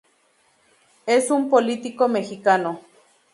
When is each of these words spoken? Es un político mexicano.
Es 1.05 1.29
un 1.29 1.47
político 1.51 2.07
mexicano. 2.07 2.79